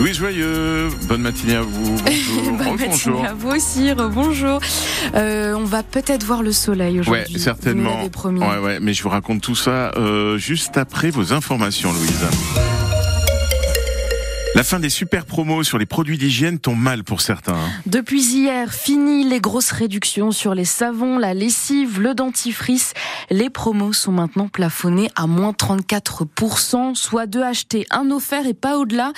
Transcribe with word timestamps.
Oui, 0.00 0.14
joyeux. 0.14 0.88
Bonne 1.08 1.22
matinée 1.22 1.56
à 1.56 1.62
vous. 1.62 1.96
Bonjour. 2.04 2.52
Bonne 2.56 2.76
matinée 2.76 3.26
à 3.26 3.34
vous 3.34 3.50
aussi. 3.50 3.90
Bonjour. 3.94 4.60
Euh, 5.14 5.54
on 5.54 5.64
va 5.64 5.82
peut-être 5.82 6.24
voir 6.24 6.42
le 6.42 6.52
soleil 6.52 7.00
aujourd'hui. 7.00 7.34
Ouais, 7.34 7.38
certainement. 7.38 8.08
Promis. 8.08 8.40
Ouais, 8.40 8.58
ouais. 8.58 8.78
Mais 8.80 8.94
je 8.94 9.02
vous 9.02 9.10
raconte 9.10 9.42
tout 9.42 9.54
ça 9.54 9.92
euh, 9.96 10.38
juste 10.38 10.76
après 10.76 11.10
vos 11.10 11.32
informations, 11.32 11.92
Louise. 11.92 12.26
La 14.62 14.68
fin 14.68 14.78
des 14.78 14.90
super 14.90 15.26
promos 15.26 15.64
sur 15.64 15.76
les 15.76 15.86
produits 15.86 16.18
d'hygiène 16.18 16.60
tombe 16.60 16.78
mal 16.78 17.02
pour 17.02 17.20
certains. 17.20 17.54
Hein. 17.54 17.70
Depuis 17.86 18.22
hier, 18.22 18.72
fini 18.72 19.28
les 19.28 19.40
grosses 19.40 19.72
réductions 19.72 20.30
sur 20.30 20.54
les 20.54 20.64
savons, 20.64 21.18
la 21.18 21.34
lessive, 21.34 22.00
le 22.00 22.14
dentifrice. 22.14 22.94
Les 23.28 23.50
promos 23.50 23.92
sont 23.92 24.12
maintenant 24.12 24.46
plafonnés 24.46 25.10
à 25.16 25.26
moins 25.26 25.50
34%, 25.50 26.94
soit 26.94 27.26
deux 27.26 27.42
achetés, 27.42 27.86
un 27.90 28.12
offert 28.12 28.46
et 28.46 28.54
pas 28.54 28.78
au-delà. 28.78 29.12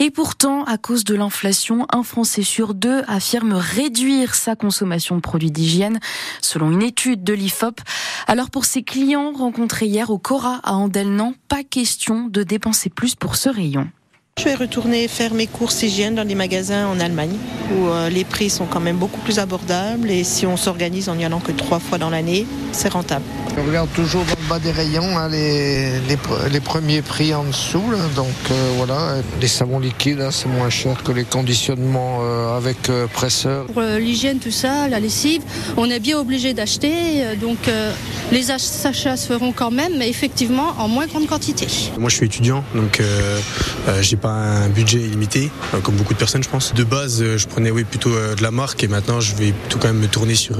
Et 0.00 0.10
pourtant, 0.10 0.64
à 0.64 0.78
cause 0.78 1.04
de 1.04 1.14
l'inflation, 1.14 1.86
un 1.92 2.02
Français 2.02 2.42
sur 2.42 2.74
deux 2.74 3.04
affirme 3.06 3.52
réduire 3.52 4.34
sa 4.34 4.56
consommation 4.56 5.14
de 5.14 5.20
produits 5.20 5.52
d'hygiène, 5.52 6.00
selon 6.42 6.72
une 6.72 6.82
étude 6.82 7.22
de 7.22 7.34
l'IFOP. 7.34 7.80
Alors 8.26 8.50
pour 8.50 8.64
ses 8.64 8.82
clients 8.82 9.30
rencontrés 9.32 9.86
hier 9.86 10.10
au 10.10 10.18
Cora 10.18 10.58
à 10.64 10.72
Andelnan, 10.72 11.34
pas 11.46 11.62
question 11.62 12.26
de 12.26 12.42
dépenser 12.42 12.90
plus 12.90 13.14
pour 13.14 13.36
ce 13.36 13.48
rayon. 13.48 13.88
Je 14.38 14.44
vais 14.44 14.54
retourner 14.54 15.08
faire 15.08 15.34
mes 15.34 15.48
courses 15.48 15.82
hygiène 15.82 16.14
dans 16.14 16.22
les 16.22 16.36
magasins 16.36 16.86
en 16.86 17.00
Allemagne 17.00 17.36
où 17.74 17.88
euh, 17.88 18.08
les 18.08 18.22
prix 18.22 18.50
sont 18.50 18.66
quand 18.66 18.78
même 18.78 18.96
beaucoup 18.96 19.20
plus 19.20 19.40
abordables 19.40 20.08
et 20.12 20.22
si 20.22 20.46
on 20.46 20.56
s'organise 20.56 21.08
en 21.08 21.18
y 21.18 21.24
allant 21.24 21.40
que 21.40 21.50
trois 21.50 21.80
fois 21.80 21.98
dans 21.98 22.08
l'année, 22.08 22.46
c'est 22.70 22.88
rentable. 22.88 23.24
On 23.60 23.66
regarde 23.66 23.92
toujours 23.94 24.24
dans 24.24 24.40
le 24.40 24.48
bas 24.48 24.60
des 24.60 24.70
rayons 24.70 25.18
hein, 25.18 25.28
les, 25.28 25.98
les, 26.52 26.60
premiers 26.60 27.02
prix 27.02 27.34
en 27.34 27.42
dessous. 27.42 27.82
donc 28.14 28.28
euh, 28.52 28.72
voilà, 28.76 29.16
les 29.40 29.48
savons 29.48 29.80
liquides, 29.80 30.20
hein, 30.20 30.30
c'est 30.30 30.48
moins 30.48 30.70
cher 30.70 31.02
que 31.02 31.10
les 31.10 31.24
conditionnements 31.24 32.20
euh, 32.22 32.56
avec 32.56 32.78
presseur. 33.12 33.66
Pour 33.66 33.82
l'hygiène, 33.82 34.38
tout 34.38 34.52
ça, 34.52 34.86
la 34.86 35.00
lessive, 35.00 35.42
on 35.76 35.90
est 35.90 35.98
bien 35.98 36.16
obligé 36.16 36.54
d'acheter. 36.54 37.24
donc 37.40 37.58
les 38.32 38.50
achats 38.50 39.16
se 39.16 39.26
feront 39.26 39.52
quand 39.52 39.70
même, 39.70 39.96
mais 39.98 40.08
effectivement 40.08 40.74
en 40.78 40.88
moins 40.88 41.06
grande 41.06 41.26
quantité. 41.26 41.66
Moi 41.98 42.10
je 42.10 42.16
suis 42.16 42.26
étudiant, 42.26 42.64
donc 42.74 43.02
j'ai 44.00 44.16
pas 44.16 44.30
un 44.30 44.68
budget 44.68 45.00
illimité, 45.00 45.50
euh, 45.74 45.80
comme 45.80 45.96
beaucoup 45.96 46.14
de 46.14 46.18
personnes, 46.18 46.42
je 46.42 46.48
pense. 46.48 46.74
De 46.74 46.84
base, 46.84 47.22
euh, 47.22 47.38
je 47.38 47.46
prenais 47.46 47.70
oui, 47.70 47.84
plutôt 47.84 48.10
euh, 48.10 48.34
de 48.34 48.42
la 48.42 48.50
marque 48.50 48.82
et 48.84 48.88
maintenant, 48.88 49.20
je 49.20 49.34
vais 49.34 49.52
tout 49.68 49.78
quand 49.78 49.88
même 49.88 49.98
me 49.98 50.08
tourner 50.08 50.34
sur 50.34 50.58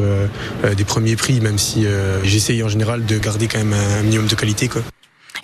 des 0.76 0.84
premiers 0.84 1.16
prix, 1.16 1.40
même 1.40 1.58
si 1.58 1.86
j'essaye 2.24 2.62
en 2.62 2.68
général 2.68 3.04
de 3.04 3.18
garder 3.18 3.48
quand 3.48 3.58
même 3.58 3.72
un 3.72 4.02
minimum 4.02 4.26
de 4.26 4.34
qualité. 4.34 4.68
Quoi. 4.68 4.82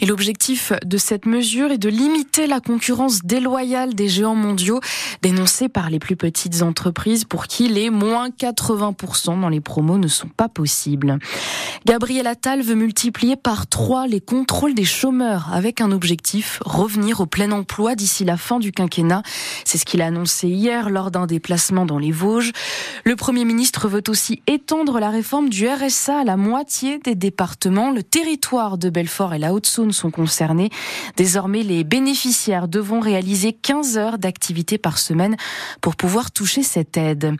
Et 0.01 0.07
l'objectif 0.07 0.73
de 0.85 0.97
cette 0.97 1.27
mesure 1.27 1.71
est 1.71 1.79
de 1.79 1.89
limiter 1.89 2.47
la 2.47 2.61
concurrence 2.61 3.21
déloyale 3.25 3.95
des 3.95 4.09
géants 4.09 4.35
mondiaux 4.35 4.81
dénoncés 5.23 5.69
par 5.69 5.91
les 5.91 5.99
plus 5.99 6.17
petites 6.17 6.63
entreprises 6.63 7.25
pour 7.25 7.47
qui 7.47 7.69
les 7.69 7.91
moins 7.91 8.29
80% 8.29 9.41
dans 9.41 9.49
les 9.49 9.61
promos 9.61 9.99
ne 9.99 10.09
sont 10.09 10.29
pas 10.29 10.49
possibles. 10.49 11.19
Gabriel 11.87 12.27
Attal 12.27 12.63
veut 12.63 12.75
multiplier 12.75 13.37
par 13.37 13.67
trois 13.67 14.07
les 14.07 14.21
contrôles 14.21 14.75
des 14.75 14.85
chômeurs 14.85 15.49
avec 15.53 15.81
un 15.81 15.93
objectif, 15.93 16.61
revenir 16.65 17.21
au 17.21 17.27
plein 17.27 17.53
emploi 17.53 17.95
d'ici 17.95 18.25
la 18.25 18.37
fin 18.37 18.59
du 18.59 18.73
quinquennat. 18.73 19.23
C'est 19.65 19.79
ce 19.79 19.85
qu'il 19.85 20.03
a 20.03 20.07
annoncé 20.07 20.49
hier 20.49 20.91
lors 20.91 21.11
d'un 21.11 21.27
déplacement 21.27 21.87
dans 21.87 21.99
les 21.99 22.13
Vosges. 22.13 22.53
Le 23.05 23.17
Premier 23.17 23.45
ministre 23.45 23.89
veut 23.89 24.03
aussi 24.09 24.43
étendre 24.47 24.99
la 24.99 25.11
réforme 25.11 25.49
du 25.49 25.69
RSA 25.69 26.21
à 26.21 26.25
la 26.25 26.37
moitié 26.37 26.99
des 26.99 27.15
départements. 27.15 27.91
Le 27.91 28.03
territoire 28.03 28.79
de 28.79 28.91
Belfort 28.91 29.35
et 29.35 29.39
la 29.39 29.53
Haute-Saône 29.53 29.84
sont 29.93 30.11
concernés. 30.11 30.71
Désormais, 31.17 31.63
les 31.63 31.85
bénéficiaires 31.85 32.69
devront 32.69 33.01
réaliser 33.01 33.53
15 33.53 33.99
heures 33.99 34.19
d'activité 34.19 34.79
par 34.79 34.99
semaine 34.99 35.37
pour 35.81 35.97
pouvoir 35.97 36.31
toucher 36.31 36.63
cette 36.63 36.97
aide. 36.97 37.35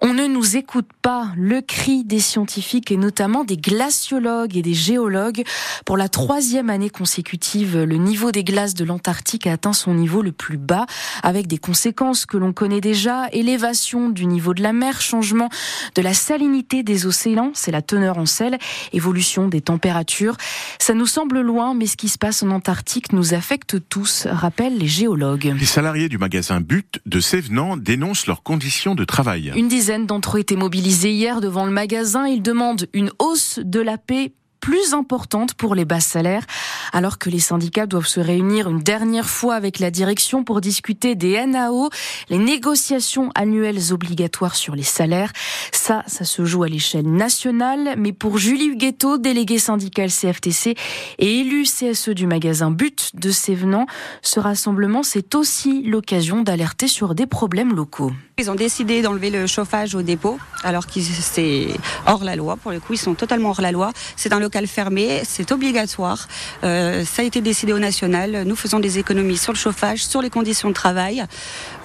On 0.00 0.12
ne 0.14 0.26
nous 0.26 0.56
écoute 0.56 0.88
pas. 1.02 1.28
Le 1.36 1.60
cri 1.60 2.04
des 2.04 2.20
scientifiques 2.20 2.90
et 2.90 2.96
notamment 2.96 3.44
des 3.44 3.56
glaciologues 3.56 4.56
et 4.56 4.62
des 4.62 4.74
géologues. 4.74 5.44
Pour 5.84 5.96
la 5.96 6.08
troisième 6.08 6.70
année 6.70 6.90
consécutive, 6.90 7.82
le 7.82 7.96
niveau 7.96 8.32
des 8.32 8.44
glaces 8.44 8.74
de 8.74 8.84
l'Antarctique 8.84 9.46
a 9.46 9.52
atteint 9.52 9.72
son 9.72 9.94
niveau 9.94 10.22
le 10.22 10.32
plus 10.32 10.56
bas, 10.56 10.86
avec 11.22 11.46
des 11.46 11.58
conséquences 11.58 12.26
que 12.26 12.36
l'on 12.36 12.52
connaît 12.52 12.80
déjà. 12.80 13.28
Élévation 13.32 14.08
du 14.08 14.26
niveau 14.26 14.54
de 14.54 14.62
la 14.62 14.72
mer, 14.72 15.00
changement 15.00 15.48
de 15.94 16.02
la 16.02 16.14
salinité 16.14 16.82
des 16.82 17.06
océans, 17.06 17.52
c'est 17.54 17.70
la 17.70 17.82
teneur 17.82 18.18
en 18.18 18.26
sel, 18.26 18.58
évolution 18.92 19.48
des 19.48 19.60
températures. 19.60 20.36
Ça 20.78 20.94
nous 20.94 21.06
semble 21.06 21.40
loin, 21.40 21.73
mais 21.74 21.86
ce 21.86 21.96
qui 21.96 22.08
se 22.08 22.18
passe 22.18 22.42
en 22.42 22.50
Antarctique 22.50 23.12
nous 23.12 23.34
affecte 23.34 23.88
tous, 23.88 24.26
rappellent 24.30 24.78
les 24.78 24.86
géologues. 24.86 25.54
Les 25.58 25.66
salariés 25.66 26.08
du 26.08 26.18
magasin 26.18 26.60
But 26.60 27.00
de 27.06 27.20
Sévenant 27.20 27.76
dénoncent 27.76 28.26
leurs 28.26 28.42
conditions 28.42 28.94
de 28.94 29.04
travail. 29.04 29.52
Une 29.56 29.68
dizaine 29.68 30.06
d'entre 30.06 30.36
eux 30.36 30.40
étaient 30.40 30.56
mobilisés 30.56 31.12
hier 31.12 31.40
devant 31.40 31.64
le 31.66 31.72
magasin. 31.72 32.26
Ils 32.26 32.42
demandent 32.42 32.86
une 32.92 33.10
hausse 33.18 33.60
de 33.62 33.80
la 33.80 33.98
paix 33.98 34.32
plus 34.64 34.94
importante 34.94 35.52
pour 35.52 35.74
les 35.74 35.84
bas 35.84 36.00
salaires, 36.00 36.46
alors 36.94 37.18
que 37.18 37.28
les 37.28 37.38
syndicats 37.38 37.84
doivent 37.84 38.06
se 38.06 38.18
réunir 38.18 38.66
une 38.66 38.78
dernière 38.78 39.28
fois 39.28 39.56
avec 39.56 39.78
la 39.78 39.90
direction 39.90 40.42
pour 40.42 40.62
discuter 40.62 41.14
des 41.14 41.44
NAO, 41.44 41.90
les 42.30 42.38
négociations 42.38 43.28
annuelles 43.34 43.92
obligatoires 43.92 44.56
sur 44.56 44.74
les 44.74 44.82
salaires. 44.82 45.34
Ça, 45.70 46.02
ça 46.06 46.24
se 46.24 46.46
joue 46.46 46.62
à 46.62 46.68
l'échelle 46.68 47.12
nationale, 47.12 47.96
mais 47.98 48.14
pour 48.14 48.38
Julie 48.38 48.68
Huguetto, 48.68 49.18
déléguée 49.18 49.58
syndicale 49.58 50.10
CFTC 50.10 50.76
et 51.18 51.40
élue 51.40 51.64
CSE 51.64 52.08
du 52.08 52.26
magasin 52.26 52.70
But 52.70 53.10
de 53.12 53.30
Sévenant, 53.32 53.84
ce 54.22 54.40
rassemblement, 54.40 55.02
c'est 55.02 55.34
aussi 55.34 55.82
l'occasion 55.82 56.40
d'alerter 56.40 56.88
sur 56.88 57.14
des 57.14 57.26
problèmes 57.26 57.74
locaux. 57.74 58.12
Ils 58.36 58.50
ont 58.50 58.56
décidé 58.56 59.00
d'enlever 59.00 59.30
le 59.30 59.46
chauffage 59.46 59.94
au 59.94 60.02
dépôt, 60.02 60.38
alors 60.64 60.86
que 60.86 61.00
c'est 61.00 61.68
hors 62.06 62.24
la 62.24 62.34
loi. 62.34 62.56
Pour 62.56 62.72
le 62.72 62.80
coup, 62.80 62.94
ils 62.94 62.98
sont 62.98 63.14
totalement 63.14 63.50
hors 63.50 63.60
la 63.60 63.70
loi. 63.70 63.92
C'est 64.16 64.32
un 64.32 64.40
fermé, 64.66 65.22
c'est 65.24 65.52
obligatoire. 65.52 66.28
Euh, 66.62 67.04
ça 67.04 67.22
a 67.22 67.24
été 67.24 67.40
décidé 67.40 67.72
au 67.72 67.78
national. 67.78 68.44
Nous 68.46 68.56
faisons 68.56 68.78
des 68.78 68.98
économies 68.98 69.36
sur 69.36 69.52
le 69.52 69.58
chauffage, 69.58 70.04
sur 70.04 70.22
les 70.22 70.30
conditions 70.30 70.68
de 70.68 70.74
travail. 70.74 71.24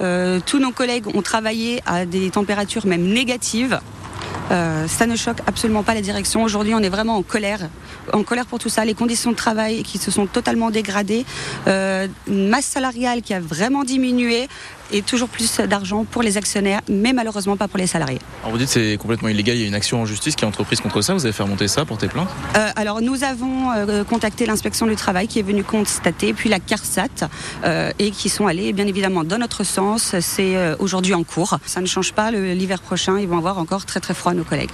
Euh, 0.01 0.39
tous 0.45 0.59
nos 0.59 0.71
collègues 0.71 1.07
ont 1.15 1.21
travaillé 1.21 1.81
à 1.85 2.05
des 2.05 2.29
températures 2.29 2.85
même 2.85 3.03
négatives. 3.03 3.79
Euh, 4.51 4.87
ça 4.87 5.05
ne 5.05 5.15
choque 5.15 5.39
absolument 5.47 5.83
pas 5.83 5.93
la 5.93 6.01
direction. 6.01 6.43
Aujourd'hui, 6.43 6.73
on 6.73 6.79
est 6.79 6.89
vraiment 6.89 7.17
en 7.17 7.23
colère, 7.23 7.69
en 8.13 8.23
colère 8.23 8.45
pour 8.45 8.59
tout 8.59 8.69
ça. 8.69 8.85
Les 8.85 8.95
conditions 8.95 9.31
de 9.31 9.35
travail 9.35 9.83
qui 9.83 9.97
se 9.97 10.11
sont 10.11 10.25
totalement 10.25 10.71
dégradées, 10.71 11.25
une 11.67 12.49
masse 12.49 12.65
salariale 12.65 13.21
qui 13.21 13.33
a 13.33 13.39
vraiment 13.39 13.83
diminué 13.83 14.47
et 14.91 15.01
toujours 15.01 15.29
plus 15.29 15.59
d'argent 15.59 16.05
pour 16.05 16.23
les 16.23 16.37
actionnaires, 16.37 16.81
mais 16.89 17.13
malheureusement 17.13 17.57
pas 17.57 17.67
pour 17.67 17.79
les 17.79 17.87
salariés. 17.87 18.19
Alors 18.41 18.51
vous 18.51 18.57
dites 18.57 18.69
c'est 18.69 18.97
complètement 18.97 19.29
illégal, 19.29 19.55
il 19.55 19.61
y 19.61 19.65
a 19.65 19.67
une 19.67 19.75
action 19.75 20.01
en 20.01 20.05
justice 20.05 20.35
qui 20.35 20.43
est 20.43 20.47
entreprise 20.47 20.81
contre 20.81 21.01
ça, 21.01 21.13
vous 21.13 21.25
avez 21.25 21.33
fait 21.33 21.43
remonter 21.43 21.67
ça, 21.67 21.85
porter 21.85 22.07
plainte 22.07 22.29
euh, 22.55 22.69
Alors 22.75 23.01
nous 23.01 23.23
avons 23.23 23.71
euh, 23.71 24.03
contacté 24.03 24.45
l'inspection 24.45 24.85
du 24.85 24.95
travail 24.95 25.27
qui 25.27 25.39
est 25.39 25.43
venue 25.43 25.63
constater, 25.63 26.33
puis 26.33 26.49
la 26.49 26.59
CARSAT, 26.59 27.29
et 27.99 28.11
qui 28.11 28.29
sont 28.29 28.47
allés 28.47 28.73
bien 28.73 28.87
évidemment 28.87 29.23
dans 29.23 29.37
notre 29.37 29.63
sens, 29.63 30.15
c'est 30.19 30.55
aujourd'hui 30.79 31.13
en 31.13 31.23
cours. 31.23 31.57
Ça 31.65 31.81
ne 31.81 31.85
change 31.85 32.13
pas, 32.13 32.31
l'hiver 32.31 32.81
prochain 32.81 33.19
ils 33.19 33.27
vont 33.27 33.37
avoir 33.37 33.57
encore 33.57 33.85
très 33.85 33.99
très 33.99 34.13
froid 34.13 34.33
nos 34.33 34.43
collègues. 34.43 34.71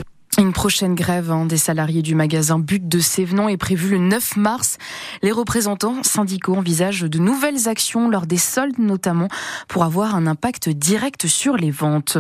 Prochaine 0.56 0.96
grève 0.96 1.32
hein, 1.32 1.46
des 1.46 1.58
salariés 1.58 2.02
du 2.02 2.16
magasin 2.16 2.60
But 2.60 2.88
de 2.88 3.00
Sévenon 3.00 3.50
est 3.50 3.58
prévue 3.58 3.90
le 3.90 3.98
9 3.98 4.38
mars. 4.38 4.78
Les 5.22 5.34
représentants 5.34 6.02
syndicaux 6.02 6.56
envisagent 6.56 7.02
de 7.02 7.20
nouvelles 7.20 7.68
actions 7.68 8.10
lors 8.10 8.26
des 8.26 8.38
soldes 8.38 8.80
notamment 8.80 9.28
pour 9.68 9.84
avoir 9.84 10.16
un 10.16 10.26
impact 10.26 10.70
direct 10.70 11.28
sur 11.28 11.58
les 11.58 11.72
ventes. 11.72 12.18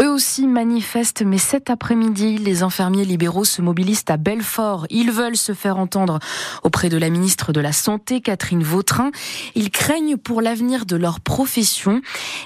Eux 0.00 0.10
aussi 0.10 0.46
manifestent 0.48 1.22
mais 1.22 1.36
cet 1.36 1.68
après-midi, 1.68 2.38
les 2.38 2.62
infirmiers 2.62 3.04
libéraux 3.04 3.44
se 3.44 3.60
mobilisent 3.60 4.04
à 4.08 4.16
Belfort. 4.16 4.86
Ils 4.88 5.12
veulent 5.12 5.36
se 5.36 5.52
faire 5.52 5.76
entendre 5.76 6.18
auprès 6.62 6.88
de 6.88 6.96
la 6.96 7.10
ministre 7.10 7.52
de 7.52 7.60
la 7.60 7.72
Santé, 7.72 8.22
Catherine 8.22 8.62
Vautrin. 8.62 9.10
Ils 9.54 9.70
craignent 9.70 10.16
pour 10.16 10.40
l'avenir 10.40 10.86
de 10.86 10.96
leur 10.96 11.20
profession. 11.20 12.00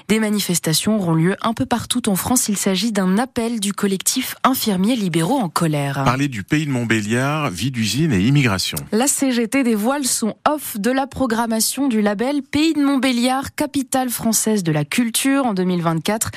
Des 0.09 0.19
manifestations 0.19 0.97
auront 0.97 1.13
lieu 1.13 1.37
un 1.41 1.53
peu 1.53 1.65
partout 1.65 2.09
en 2.09 2.17
France. 2.17 2.49
Il 2.49 2.57
s'agit 2.57 2.91
d'un 2.91 3.17
appel 3.17 3.61
du 3.61 3.71
collectif 3.71 4.35
infirmier 4.43 4.97
libéraux 4.97 5.20
en 5.29 5.49
colère. 5.49 6.03
Parler 6.03 6.27
du 6.27 6.43
pays 6.43 6.65
de 6.65 6.71
Montbéliard, 6.71 7.49
vie 7.49 7.71
d'usine 7.71 8.11
et 8.11 8.21
immigration. 8.21 8.77
La 8.91 9.07
CGT 9.07 9.63
dévoile 9.63 10.05
son 10.05 10.35
off 10.47 10.77
de 10.79 10.91
la 10.91 11.07
programmation 11.07 11.87
du 11.87 12.01
label 12.01 12.41
Pays 12.41 12.73
de 12.73 12.83
Montbéliard, 12.83 13.55
capitale 13.55 14.09
française 14.09 14.63
de 14.63 14.71
la 14.71 14.85
culture 14.85 15.45
en 15.45 15.53
2024. 15.53 16.31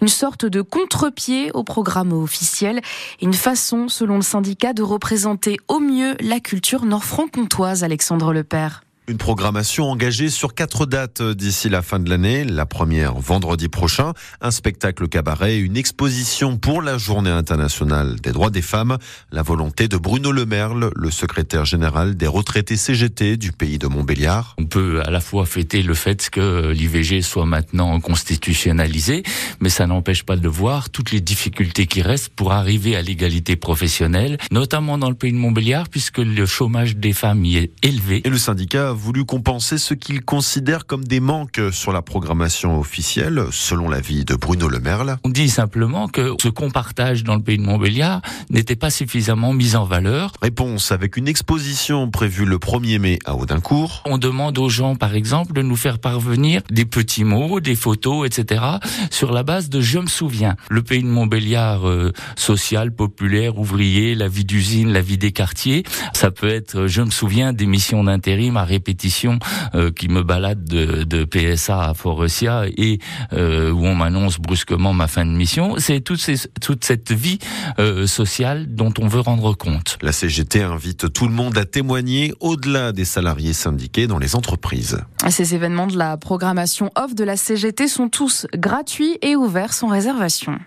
Une 0.00 0.08
sorte 0.08 0.46
de 0.46 0.62
contre-pied 0.62 1.50
au 1.52 1.64
programme 1.64 2.12
officiel. 2.12 2.80
Une 3.20 3.34
façon, 3.34 3.88
selon 3.88 4.16
le 4.16 4.22
syndicat, 4.22 4.72
de 4.72 4.82
représenter 4.82 5.58
au 5.68 5.78
mieux 5.78 6.16
la 6.20 6.40
culture 6.40 6.84
nord-franc-comtoise, 6.84 7.84
Alexandre 7.84 8.32
Lepère. 8.32 8.82
Une 9.10 9.18
programmation 9.18 9.90
engagée 9.90 10.30
sur 10.30 10.54
quatre 10.54 10.86
dates 10.86 11.20
d'ici 11.20 11.68
la 11.68 11.82
fin 11.82 11.98
de 11.98 12.08
l'année. 12.08 12.44
La 12.44 12.64
première 12.64 13.14
vendredi 13.14 13.66
prochain, 13.66 14.12
un 14.40 14.52
spectacle 14.52 15.08
cabaret, 15.08 15.58
une 15.58 15.76
exposition 15.76 16.56
pour 16.56 16.80
la 16.80 16.96
journée 16.96 17.30
internationale 17.30 18.20
des 18.20 18.30
droits 18.30 18.50
des 18.50 18.62
femmes, 18.62 18.98
la 19.32 19.42
volonté 19.42 19.88
de 19.88 19.96
Bruno 19.96 20.30
Le 20.30 20.46
Merle, 20.46 20.92
le 20.94 21.10
secrétaire 21.10 21.64
général 21.64 22.16
des 22.16 22.28
retraités 22.28 22.76
CGT 22.76 23.36
du 23.36 23.50
pays 23.50 23.80
de 23.80 23.88
Montbéliard. 23.88 24.54
On 24.58 24.66
peut 24.66 25.02
à 25.04 25.10
la 25.10 25.18
fois 25.18 25.44
fêter 25.44 25.82
le 25.82 25.94
fait 25.94 26.30
que 26.30 26.70
l'IVG 26.70 27.22
soit 27.22 27.46
maintenant 27.46 27.98
constitutionnalisé, 27.98 29.24
mais 29.58 29.70
ça 29.70 29.88
n'empêche 29.88 30.22
pas 30.22 30.36
de 30.36 30.46
voir 30.46 30.88
toutes 30.88 31.10
les 31.10 31.20
difficultés 31.20 31.88
qui 31.88 32.02
restent 32.02 32.28
pour 32.28 32.52
arriver 32.52 32.94
à 32.94 33.02
l'égalité 33.02 33.56
professionnelle, 33.56 34.38
notamment 34.52 34.98
dans 34.98 35.08
le 35.08 35.16
pays 35.16 35.32
de 35.32 35.38
Montbéliard, 35.38 35.88
puisque 35.88 36.18
le 36.18 36.46
chômage 36.46 36.94
des 36.94 37.12
femmes 37.12 37.44
y 37.44 37.56
est 37.56 37.72
élevé. 37.82 38.22
Et 38.24 38.30
le 38.30 38.38
syndicat 38.38 38.94
voulu 39.00 39.24
compenser 39.24 39.78
ce 39.78 39.94
qu'il 39.94 40.22
considère 40.22 40.86
comme 40.86 41.04
des 41.04 41.20
manques 41.20 41.60
sur 41.72 41.92
la 41.92 42.02
programmation 42.02 42.78
officielle, 42.78 43.44
selon 43.50 43.88
l'avis 43.88 44.24
de 44.24 44.34
Bruno 44.34 44.68
Le 44.68 44.78
Merle. 44.78 45.16
On 45.24 45.30
dit 45.30 45.48
simplement 45.48 46.06
que 46.06 46.34
ce 46.40 46.48
qu'on 46.48 46.70
partage 46.70 47.24
dans 47.24 47.34
le 47.34 47.42
pays 47.42 47.56
de 47.56 47.62
Montbéliard 47.62 48.20
n'était 48.50 48.76
pas 48.76 48.90
suffisamment 48.90 49.54
mis 49.54 49.74
en 49.74 49.84
valeur. 49.84 50.32
Réponse 50.42 50.92
avec 50.92 51.16
une 51.16 51.28
exposition 51.28 52.10
prévue 52.10 52.44
le 52.44 52.58
1er 52.58 52.98
mai 52.98 53.18
à 53.24 53.36
Audincourt. 53.36 54.02
On 54.04 54.18
demande 54.18 54.58
aux 54.58 54.68
gens, 54.68 54.96
par 54.96 55.14
exemple, 55.14 55.54
de 55.54 55.62
nous 55.62 55.76
faire 55.76 55.98
parvenir 55.98 56.60
des 56.70 56.84
petits 56.84 57.24
mots, 57.24 57.60
des 57.60 57.76
photos, 57.76 58.26
etc., 58.26 58.62
sur 59.10 59.32
la 59.32 59.42
base 59.42 59.70
de 59.70 59.80
je 59.80 59.98
me 59.98 60.08
souviens. 60.08 60.56
Le 60.68 60.82
pays 60.82 61.02
de 61.02 61.08
Montbéliard, 61.08 61.88
euh, 61.88 62.12
social, 62.36 62.92
populaire, 62.92 63.58
ouvrier, 63.58 64.14
la 64.14 64.28
vie 64.28 64.44
d'usine, 64.44 64.92
la 64.92 65.00
vie 65.00 65.18
des 65.18 65.32
quartiers, 65.32 65.84
ça 66.12 66.30
peut 66.30 66.48
être 66.48 66.80
euh, 66.80 66.88
je 66.88 67.02
me 67.02 67.10
souviens 67.10 67.52
des 67.52 67.66
missions 67.66 68.04
d'intérim 68.04 68.56
à 68.56 68.64
répétition 68.80 69.38
euh, 69.74 69.90
qui 69.92 70.08
me 70.08 70.22
baladent 70.22 70.64
de, 70.64 71.04
de, 71.04 71.24
PSA 71.24 71.90
à 71.90 71.94
Forestia 71.94 72.64
et 72.66 72.98
euh, 73.34 73.70
où 73.70 73.84
on 73.84 73.94
m'annonce 73.94 74.38
brusquement 74.38 74.94
ma 74.94 75.06
fin 75.06 75.26
de 75.26 75.30
mission. 75.30 75.74
C'est 75.78 76.00
toute, 76.00 76.20
ces, 76.20 76.48
toute 76.62 76.82
cette 76.84 77.12
vie 77.12 77.38
euh, 77.78 78.06
sociale 78.06 78.74
dont 78.74 78.92
on 78.98 79.06
veut 79.06 79.20
rendre 79.20 79.54
compte. 79.54 79.98
La 80.00 80.12
CGT 80.12 80.62
invite 80.62 81.12
tout 81.12 81.28
le 81.28 81.34
monde 81.34 81.58
à 81.58 81.66
témoigner 81.66 82.32
au-delà 82.40 82.92
des 82.92 83.04
salariés 83.04 83.52
syndiqués 83.52 84.06
dans 84.06 84.18
les 84.18 84.34
entreprises. 84.34 84.98
Ces 85.28 85.54
événements 85.54 85.86
de 85.86 85.98
la 85.98 86.16
programmation 86.16 86.90
off 86.96 87.14
de 87.14 87.24
la 87.24 87.36
CGT 87.36 87.86
sont 87.86 88.08
tous 88.08 88.46
gratuits 88.54 89.18
et 89.20 89.36
ouverts 89.36 89.74
sans 89.74 89.88
réservation. 89.88 90.58